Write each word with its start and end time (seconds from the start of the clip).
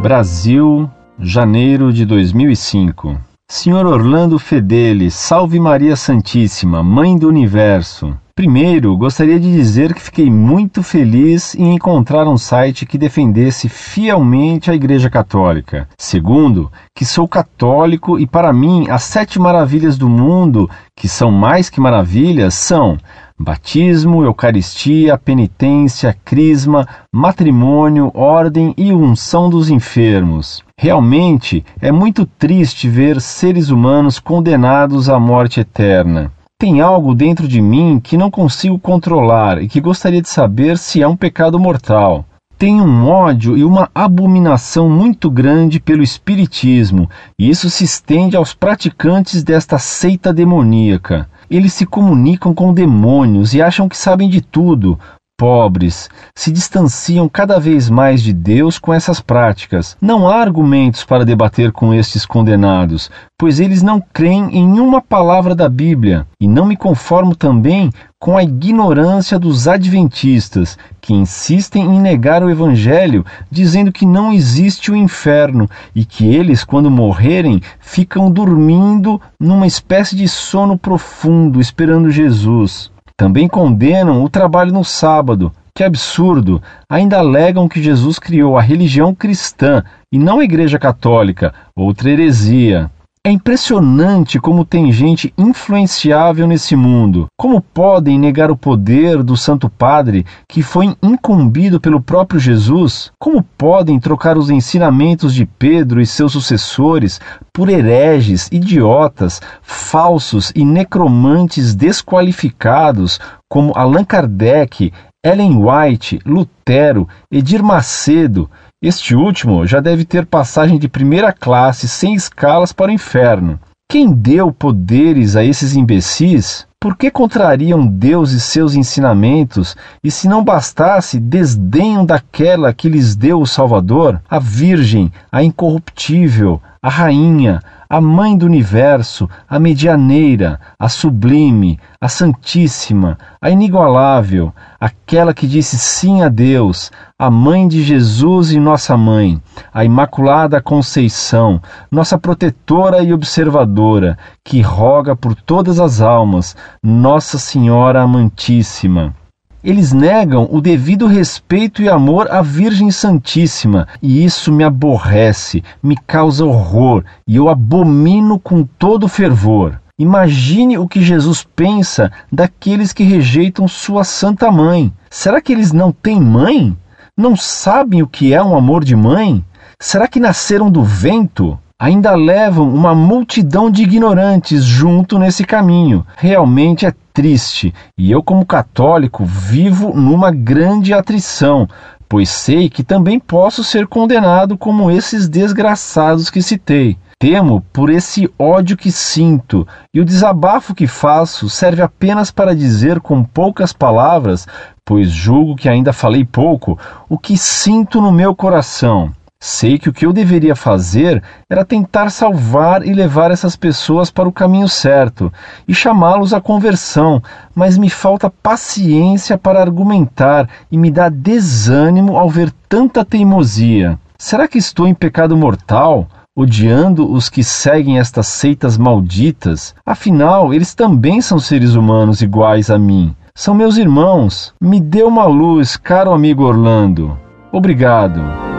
Brasil, 0.00 0.90
janeiro 1.18 1.92
de 1.92 2.06
2005. 2.06 3.20
Senhor 3.50 3.84
Orlando 3.84 4.38
Fedeli, 4.38 5.10
salve 5.10 5.60
Maria 5.60 5.94
Santíssima, 5.94 6.82
Mãe 6.82 7.18
do 7.18 7.28
Universo. 7.28 8.16
Primeiro, 8.34 8.96
gostaria 8.96 9.38
de 9.38 9.52
dizer 9.52 9.92
que 9.92 10.00
fiquei 10.00 10.30
muito 10.30 10.82
feliz 10.82 11.54
em 11.54 11.74
encontrar 11.74 12.26
um 12.26 12.38
site 12.38 12.86
que 12.86 12.96
defendesse 12.96 13.68
fielmente 13.68 14.70
a 14.70 14.74
Igreja 14.74 15.10
Católica. 15.10 15.86
Segundo, 15.98 16.72
que 16.96 17.04
sou 17.04 17.28
católico 17.28 18.18
e 18.18 18.26
para 18.26 18.54
mim 18.54 18.86
as 18.88 19.02
sete 19.02 19.38
maravilhas 19.38 19.98
do 19.98 20.08
mundo, 20.08 20.70
que 20.96 21.08
são 21.08 21.30
mais 21.30 21.68
que 21.68 21.78
maravilhas, 21.78 22.54
são 22.54 22.96
batismo, 23.40 24.22
eucaristia, 24.22 25.16
penitência, 25.16 26.14
crisma, 26.22 26.86
matrimônio, 27.10 28.10
ordem 28.14 28.74
e 28.76 28.92
unção 28.92 29.48
dos 29.48 29.70
enfermos. 29.70 30.62
Realmente 30.76 31.64
é 31.80 31.90
muito 31.90 32.26
triste 32.26 32.86
ver 32.86 33.18
seres 33.18 33.70
humanos 33.70 34.18
condenados 34.18 35.08
à 35.08 35.18
morte 35.18 35.60
eterna. 35.60 36.30
Tem 36.58 36.82
algo 36.82 37.14
dentro 37.14 37.48
de 37.48 37.62
mim 37.62 37.98
que 37.98 38.18
não 38.18 38.30
consigo 38.30 38.78
controlar 38.78 39.62
e 39.62 39.66
que 39.66 39.80
gostaria 39.80 40.20
de 40.20 40.28
saber 40.28 40.76
se 40.76 41.00
é 41.00 41.08
um 41.08 41.16
pecado 41.16 41.58
mortal. 41.58 42.26
Tenho 42.58 42.84
um 42.84 43.08
ódio 43.08 43.56
e 43.56 43.64
uma 43.64 43.88
abominação 43.94 44.86
muito 44.90 45.30
grande 45.30 45.80
pelo 45.80 46.02
Espiritismo, 46.02 47.08
e 47.38 47.48
isso 47.48 47.70
se 47.70 47.84
estende 47.84 48.36
aos 48.36 48.52
praticantes 48.52 49.42
desta 49.42 49.78
seita 49.78 50.30
demoníaca. 50.30 51.26
Eles 51.50 51.72
se 51.72 51.84
comunicam 51.84 52.54
com 52.54 52.72
demônios 52.72 53.52
e 53.54 53.60
acham 53.60 53.88
que 53.88 53.96
sabem 53.96 54.28
de 54.30 54.40
tudo, 54.40 54.96
pobres, 55.40 56.10
se 56.34 56.52
distanciam 56.52 57.26
cada 57.26 57.58
vez 57.58 57.88
mais 57.88 58.22
de 58.22 58.30
Deus 58.30 58.78
com 58.78 58.92
essas 58.92 59.22
práticas. 59.22 59.96
Não 59.98 60.28
há 60.28 60.36
argumentos 60.36 61.02
para 61.02 61.24
debater 61.24 61.72
com 61.72 61.94
estes 61.94 62.26
condenados, 62.26 63.10
pois 63.38 63.58
eles 63.58 63.82
não 63.82 64.02
creem 64.12 64.54
em 64.54 64.78
uma 64.78 65.00
palavra 65.00 65.54
da 65.54 65.66
Bíblia. 65.66 66.26
E 66.38 66.46
não 66.46 66.66
me 66.66 66.76
conformo 66.76 67.34
também 67.34 67.90
com 68.18 68.36
a 68.36 68.42
ignorância 68.42 69.38
dos 69.38 69.66
adventistas, 69.66 70.76
que 71.00 71.14
insistem 71.14 71.84
em 71.84 71.98
negar 71.98 72.42
o 72.42 72.50
Evangelho, 72.50 73.24
dizendo 73.50 73.90
que 73.90 74.04
não 74.04 74.30
existe 74.30 74.92
o 74.92 74.96
inferno 74.96 75.66
e 75.94 76.04
que 76.04 76.26
eles, 76.26 76.64
quando 76.64 76.90
morrerem, 76.90 77.62
ficam 77.78 78.30
dormindo 78.30 79.18
numa 79.40 79.66
espécie 79.66 80.14
de 80.14 80.28
sono 80.28 80.76
profundo, 80.76 81.62
esperando 81.62 82.10
Jesus. 82.10 82.92
Também 83.20 83.46
condenam 83.46 84.24
o 84.24 84.30
trabalho 84.30 84.72
no 84.72 84.82
sábado. 84.82 85.52
Que 85.74 85.84
absurdo! 85.84 86.62
Ainda 86.88 87.18
alegam 87.18 87.68
que 87.68 87.82
Jesus 87.82 88.18
criou 88.18 88.56
a 88.56 88.62
religião 88.62 89.14
cristã 89.14 89.84
e 90.10 90.18
não 90.18 90.40
a 90.40 90.44
Igreja 90.44 90.78
Católica, 90.78 91.52
outra 91.76 92.08
heresia. 92.08 92.90
É 93.22 93.30
impressionante 93.30 94.40
como 94.40 94.64
tem 94.64 94.90
gente 94.90 95.30
influenciável 95.36 96.46
nesse 96.46 96.74
mundo. 96.74 97.26
Como 97.38 97.60
podem 97.60 98.18
negar 98.18 98.50
o 98.50 98.56
poder 98.56 99.22
do 99.22 99.36
Santo 99.36 99.68
Padre 99.68 100.24
que 100.48 100.62
foi 100.62 100.96
incumbido 101.02 101.78
pelo 101.78 102.00
próprio 102.00 102.40
Jesus? 102.40 103.12
Como 103.20 103.42
podem 103.42 104.00
trocar 104.00 104.38
os 104.38 104.48
ensinamentos 104.48 105.34
de 105.34 105.44
Pedro 105.44 106.00
e 106.00 106.06
seus 106.06 106.32
sucessores 106.32 107.20
por 107.52 107.68
hereges, 107.68 108.48
idiotas, 108.50 109.42
falsos 109.60 110.50
e 110.56 110.64
necromantes 110.64 111.74
desqualificados 111.74 113.20
como 113.50 113.76
Allan 113.76 114.04
Kardec, 114.04 114.94
Ellen 115.22 115.62
White, 115.62 116.20
Lutero, 116.24 117.06
Edir 117.30 117.62
Macedo? 117.62 118.48
Este 118.82 119.14
último 119.14 119.66
já 119.66 119.78
deve 119.78 120.06
ter 120.06 120.24
passagem 120.24 120.78
de 120.78 120.88
primeira 120.88 121.34
classe 121.34 121.86
sem 121.86 122.14
escalas 122.14 122.72
para 122.72 122.90
o 122.90 122.94
inferno. 122.94 123.60
Quem 123.90 124.10
deu 124.10 124.50
poderes 124.50 125.36
a 125.36 125.44
esses 125.44 125.76
imbecis? 125.76 126.66
Por 126.82 126.96
que 126.96 127.10
contrariam 127.10 127.86
Deus 127.86 128.32
e 128.32 128.40
seus 128.40 128.74
ensinamentos? 128.74 129.76
E 130.02 130.10
se 130.10 130.26
não 130.26 130.42
bastasse, 130.42 131.20
desdenham 131.20 132.06
daquela 132.06 132.72
que 132.72 132.88
lhes 132.88 133.14
deu 133.14 133.42
o 133.42 133.46
Salvador, 133.46 134.18
a 134.30 134.38
Virgem, 134.38 135.12
a 135.30 135.44
incorruptível, 135.44 136.58
a 136.80 136.88
Rainha, 136.88 137.60
a 137.86 138.00
Mãe 138.00 138.38
do 138.38 138.46
Universo, 138.46 139.28
a 139.46 139.58
Medianeira, 139.58 140.58
a 140.78 140.88
Sublime, 140.88 141.78
a 142.00 142.08
Santíssima, 142.08 143.18
a 143.42 143.50
Inigualável, 143.50 144.54
aquela 144.80 145.34
que 145.34 145.46
disse 145.46 145.76
sim 145.76 146.22
a 146.22 146.28
Deus, 146.28 146.90
a 147.18 147.28
Mãe 147.28 147.68
de 147.68 147.82
Jesus 147.82 148.52
e 148.52 148.58
nossa 148.58 148.96
Mãe, 148.96 149.42
a 149.74 149.84
Imaculada 149.84 150.62
Conceição, 150.62 151.60
nossa 151.90 152.16
protetora 152.16 153.02
e 153.02 153.12
observadora, 153.12 154.16
que 154.44 154.60
roga 154.60 155.14
por 155.14 155.34
todas 155.34 155.78
as 155.78 156.00
almas, 156.00 156.56
Nossa 156.82 157.38
Senhora 157.38 158.02
Amantíssima. 158.02 159.14
Eles 159.62 159.92
negam 159.92 160.48
o 160.50 160.60
devido 160.60 161.06
respeito 161.06 161.82
e 161.82 161.88
amor 161.88 162.30
à 162.30 162.40
Virgem 162.40 162.90
Santíssima, 162.90 163.86
e 164.00 164.24
isso 164.24 164.50
me 164.50 164.64
aborrece, 164.64 165.62
me 165.82 165.96
causa 165.96 166.46
horror, 166.46 167.04
e 167.26 167.36
eu 167.36 167.48
abomino 167.48 168.38
com 168.38 168.64
todo 168.64 169.06
fervor. 169.06 169.78
Imagine 169.98 170.78
o 170.78 170.88
que 170.88 171.02
Jesus 171.02 171.46
pensa 171.54 172.10
daqueles 172.32 172.90
que 172.90 173.04
rejeitam 173.04 173.68
sua 173.68 174.02
Santa 174.02 174.50
Mãe. 174.50 174.90
Será 175.10 175.42
que 175.42 175.52
eles 175.52 175.72
não 175.72 175.92
têm 175.92 176.18
mãe? 176.18 176.74
Não 177.14 177.36
sabem 177.36 178.02
o 178.02 178.08
que 178.08 178.32
é 178.32 178.42
um 178.42 178.56
amor 178.56 178.82
de 178.82 178.96
mãe? 178.96 179.44
Será 179.78 180.08
que 180.08 180.18
nasceram 180.18 180.70
do 180.70 180.82
vento? 180.82 181.58
Ainda 181.80 182.14
levam 182.14 182.68
uma 182.68 182.94
multidão 182.94 183.70
de 183.70 183.84
ignorantes 183.84 184.62
junto 184.62 185.18
nesse 185.18 185.44
caminho. 185.44 186.06
Realmente 186.14 186.84
é 186.84 186.92
triste, 187.14 187.72
e 187.96 188.10
eu, 188.12 188.22
como 188.22 188.44
católico, 188.44 189.24
vivo 189.24 189.94
numa 189.94 190.30
grande 190.30 190.92
atrição, 190.92 191.66
pois 192.06 192.28
sei 192.28 192.68
que 192.68 192.84
também 192.84 193.18
posso 193.18 193.64
ser 193.64 193.86
condenado 193.86 194.58
como 194.58 194.90
esses 194.90 195.26
desgraçados 195.26 196.28
que 196.28 196.42
citei. 196.42 196.98
Temo 197.18 197.64
por 197.72 197.88
esse 197.88 198.30
ódio 198.38 198.76
que 198.76 198.92
sinto, 198.92 199.66
e 199.94 200.00
o 200.02 200.04
desabafo 200.04 200.74
que 200.74 200.86
faço 200.86 201.48
serve 201.48 201.80
apenas 201.80 202.30
para 202.30 202.54
dizer 202.54 203.00
com 203.00 203.24
poucas 203.24 203.72
palavras, 203.72 204.46
pois 204.84 205.10
julgo 205.10 205.56
que 205.56 205.68
ainda 205.68 205.94
falei 205.94 206.26
pouco, 206.26 206.78
o 207.08 207.16
que 207.16 207.38
sinto 207.38 208.02
no 208.02 208.12
meu 208.12 208.34
coração. 208.34 209.14
Sei 209.42 209.78
que 209.78 209.88
o 209.88 209.92
que 209.92 210.04
eu 210.04 210.12
deveria 210.12 210.54
fazer 210.54 211.22
era 211.48 211.64
tentar 211.64 212.10
salvar 212.10 212.86
e 212.86 212.92
levar 212.92 213.30
essas 213.30 213.56
pessoas 213.56 214.10
para 214.10 214.28
o 214.28 214.32
caminho 214.32 214.68
certo 214.68 215.32
e 215.66 215.72
chamá-los 215.72 216.34
à 216.34 216.42
conversão, 216.42 217.22
mas 217.54 217.78
me 217.78 217.88
falta 217.88 218.28
paciência 218.28 219.38
para 219.38 219.58
argumentar 219.58 220.46
e 220.70 220.76
me 220.76 220.90
dá 220.90 221.08
desânimo 221.08 222.18
ao 222.18 222.28
ver 222.28 222.52
tanta 222.68 223.02
teimosia. 223.02 223.98
Será 224.18 224.46
que 224.46 224.58
estou 224.58 224.86
em 224.86 224.92
pecado 224.94 225.34
mortal? 225.36 226.06
odiando 226.36 227.10
os 227.10 227.28
que 227.28 227.42
seguem 227.42 227.98
estas 227.98 228.26
seitas 228.26 228.78
malditas? 228.78 229.74
Afinal, 229.84 230.54
eles 230.54 230.74
também 230.74 231.20
são 231.20 231.38
seres 231.38 231.74
humanos 231.74 232.22
iguais 232.22 232.70
a 232.70 232.78
mim. 232.78 233.14
São 233.34 233.54
meus 233.54 233.76
irmãos. 233.76 234.54
Me 234.60 234.80
dê 234.80 235.02
uma 235.02 235.26
luz, 235.26 235.76
caro 235.76 236.12
amigo 236.12 236.44
Orlando. 236.44 237.18
Obrigado. 237.52 238.49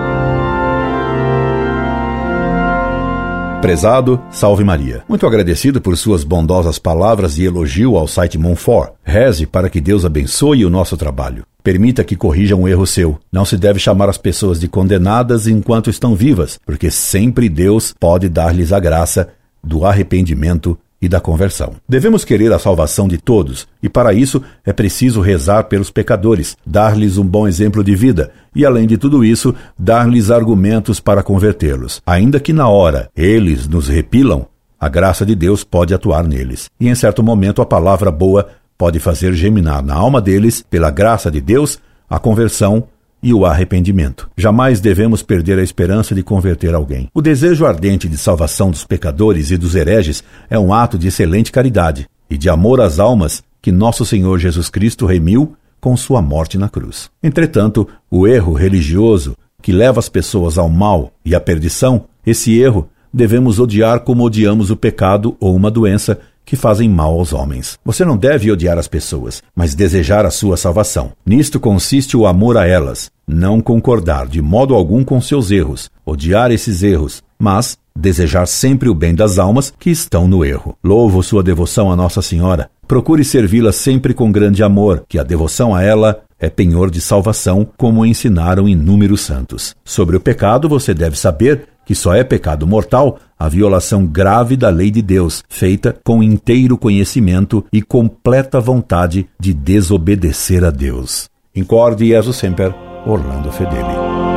Prezado, 3.61 4.19
salve 4.31 4.63
Maria. 4.63 5.03
Muito 5.07 5.27
agradecido 5.27 5.79
por 5.79 5.95
suas 5.95 6.23
bondosas 6.23 6.79
palavras 6.79 7.35
de 7.35 7.45
elogio 7.45 7.95
ao 7.95 8.07
site 8.07 8.35
Monfort. 8.35 8.93
Reze 9.03 9.45
para 9.45 9.69
que 9.69 9.79
Deus 9.79 10.03
abençoe 10.03 10.65
o 10.65 10.69
nosso 10.69 10.97
trabalho. 10.97 11.45
Permita 11.63 12.03
que 12.03 12.15
corrija 12.15 12.55
um 12.55 12.67
erro 12.67 12.87
seu. 12.87 13.19
Não 13.31 13.45
se 13.45 13.55
deve 13.57 13.77
chamar 13.77 14.09
as 14.09 14.17
pessoas 14.17 14.59
de 14.59 14.67
condenadas 14.67 15.45
enquanto 15.45 15.91
estão 15.91 16.15
vivas, 16.15 16.59
porque 16.65 16.89
sempre 16.89 17.47
Deus 17.47 17.93
pode 17.99 18.29
dar-lhes 18.29 18.73
a 18.73 18.79
graça 18.79 19.29
do 19.63 19.85
arrependimento 19.85 20.75
e 21.01 21.09
da 21.09 21.19
conversão. 21.19 21.73
Devemos 21.89 22.23
querer 22.23 22.53
a 22.53 22.59
salvação 22.59 23.07
de 23.07 23.17
todos, 23.17 23.67
e 23.81 23.89
para 23.89 24.13
isso 24.13 24.41
é 24.63 24.71
preciso 24.71 25.19
rezar 25.19 25.63
pelos 25.63 25.89
pecadores, 25.89 26.55
dar-lhes 26.65 27.17
um 27.17 27.25
bom 27.25 27.47
exemplo 27.47 27.83
de 27.83 27.95
vida 27.95 28.31
e, 28.55 28.65
além 28.65 28.85
de 28.85 28.97
tudo 28.97 29.25
isso, 29.25 29.55
dar-lhes 29.77 30.29
argumentos 30.29 30.99
para 30.99 31.23
convertê-los. 31.23 32.01
Ainda 32.05 32.39
que 32.39 32.53
na 32.53 32.67
hora 32.67 33.09
eles 33.15 33.67
nos 33.67 33.87
repilam, 33.87 34.45
a 34.79 34.89
graça 34.89 35.25
de 35.25 35.35
Deus 35.35 35.63
pode 35.63 35.93
atuar 35.93 36.23
neles. 36.23 36.69
E 36.79 36.87
em 36.87 36.95
certo 36.95 37.23
momento 37.23 37.61
a 37.61 37.65
palavra 37.65 38.11
boa 38.11 38.49
pode 38.77 38.99
fazer 38.99 39.33
geminar 39.33 39.83
na 39.83 39.93
alma 39.93 40.19
deles, 40.19 40.63
pela 40.67 40.89
graça 40.89 41.29
de 41.29 41.39
Deus, 41.39 41.79
a 42.09 42.19
conversão 42.19 42.83
e 43.21 43.33
o 43.33 43.45
arrependimento. 43.45 44.29
Jamais 44.35 44.79
devemos 44.79 45.21
perder 45.21 45.59
a 45.59 45.63
esperança 45.63 46.15
de 46.15 46.23
converter 46.23 46.73
alguém. 46.73 47.09
O 47.13 47.21
desejo 47.21 47.65
ardente 47.65 48.07
de 48.07 48.17
salvação 48.17 48.71
dos 48.71 48.83
pecadores 48.83 49.51
e 49.51 49.57
dos 49.57 49.75
hereges 49.75 50.23
é 50.49 50.57
um 50.57 50.73
ato 50.73 50.97
de 50.97 51.07
excelente 51.07 51.51
caridade 51.51 52.07
e 52.29 52.37
de 52.37 52.49
amor 52.49 52.81
às 52.81 52.99
almas 52.99 53.43
que 53.61 53.71
nosso 53.71 54.05
Senhor 54.05 54.39
Jesus 54.39 54.69
Cristo 54.69 55.05
remiu 55.05 55.55
com 55.79 55.95
sua 55.97 56.21
morte 56.21 56.57
na 56.57 56.69
cruz. 56.69 57.09
Entretanto, 57.21 57.87
o 58.09 58.27
erro 58.27 58.53
religioso 58.53 59.35
que 59.61 59.71
leva 59.71 59.99
as 59.99 60.09
pessoas 60.09 60.57
ao 60.57 60.69
mal 60.69 61.11
e 61.23 61.35
à 61.35 61.39
perdição, 61.39 62.05
esse 62.25 62.57
erro 62.57 62.89
devemos 63.13 63.59
odiar 63.59 63.99
como 63.99 64.23
odiamos 64.23 64.71
o 64.71 64.75
pecado 64.75 65.35
ou 65.39 65.55
uma 65.55 65.69
doença 65.69 66.19
que 66.45 66.55
fazem 66.55 66.89
mal 66.89 67.13
aos 67.13 67.33
homens. 67.33 67.77
Você 67.83 68.03
não 68.03 68.17
deve 68.17 68.51
odiar 68.51 68.77
as 68.77 68.87
pessoas, 68.87 69.41
mas 69.55 69.75
desejar 69.75 70.25
a 70.25 70.31
sua 70.31 70.57
salvação. 70.57 71.11
Nisto 71.25 71.59
consiste 71.59 72.15
o 72.17 72.25
amor 72.25 72.57
a 72.57 72.67
elas, 72.67 73.09
não 73.27 73.61
concordar 73.61 74.27
de 74.27 74.41
modo 74.41 74.75
algum 74.75 75.03
com 75.03 75.21
seus 75.21 75.51
erros, 75.51 75.89
odiar 76.05 76.51
esses 76.51 76.83
erros, 76.83 77.23
mas 77.39 77.77
desejar 77.95 78.45
sempre 78.47 78.89
o 78.89 78.95
bem 78.95 79.13
das 79.13 79.37
almas 79.37 79.73
que 79.79 79.89
estão 79.89 80.27
no 80.27 80.43
erro. 80.45 80.77
Louvo 80.83 81.21
sua 81.21 81.43
devoção 81.43 81.91
a 81.91 81.95
Nossa 81.95 82.21
Senhora. 82.21 82.69
Procure 82.87 83.23
servi-la 83.23 83.71
sempre 83.71 84.13
com 84.13 84.31
grande 84.31 84.63
amor, 84.63 85.03
que 85.07 85.19
a 85.19 85.23
devoção 85.23 85.73
a 85.73 85.81
ela 85.81 86.21
é 86.39 86.49
penhor 86.49 86.89
de 86.89 86.99
salvação, 86.99 87.67
como 87.77 88.05
ensinaram 88.05 88.67
inúmeros 88.67 89.21
santos. 89.21 89.75
Sobre 89.85 90.17
o 90.17 90.19
pecado, 90.19 90.67
você 90.67 90.93
deve 90.93 91.17
saber 91.17 91.67
que 91.85 91.95
só 91.95 92.13
é 92.13 92.23
pecado 92.23 92.67
mortal 92.67 93.19
a 93.37 93.49
violação 93.49 94.05
grave 94.05 94.55
da 94.55 94.69
lei 94.69 94.91
de 94.91 95.01
Deus, 95.01 95.43
feita 95.49 95.97
com 96.03 96.21
inteiro 96.21 96.77
conhecimento 96.77 97.65
e 97.73 97.81
completa 97.81 98.59
vontade 98.59 99.27
de 99.39 99.53
desobedecer 99.53 100.63
a 100.63 100.69
Deus. 100.69 101.29
Incorde 101.55 102.07
Jesus 102.07 102.37
Semper, 102.37 102.73
Orlando 103.05 103.51
Fedeli. 103.51 104.30